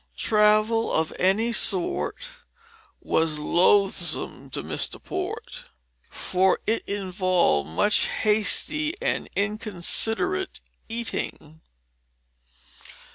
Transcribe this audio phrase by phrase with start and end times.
[0.17, 2.31] Travel of any sort
[3.01, 4.99] was loathsome to Mr.
[5.03, 5.65] Port,
[6.09, 10.59] for it involved much hasty and inconsiderate
[10.89, 11.61] eating.